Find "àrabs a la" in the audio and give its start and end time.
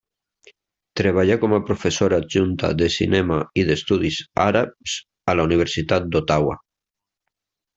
4.47-5.47